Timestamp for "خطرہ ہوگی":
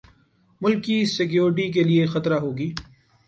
2.13-2.69